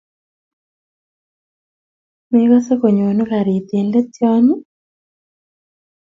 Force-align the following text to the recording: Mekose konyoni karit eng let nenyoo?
Mekose 2.31 2.73
konyoni 2.81 3.23
karit 3.29 3.69
eng 3.77 3.89
let 3.93 4.09
nenyoo? 4.21 4.59